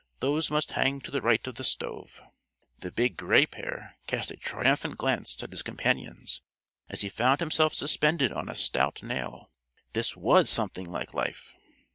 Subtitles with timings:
[0.19, 2.23] Those must hang to the right of the stove."
[2.79, 6.41] The Big Gray Pair cast a triumphant glance at his companions
[6.89, 9.51] as he found himself suspended on a stout nail.
[9.93, 11.55] This was something like life!